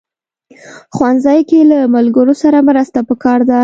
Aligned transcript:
ښوونځی 0.95 1.39
کې 1.49 1.59
له 1.71 1.79
ملګرو 1.95 2.33
سره 2.43 2.57
مرسته 2.69 2.99
پکار 3.09 3.39
ده 3.49 3.59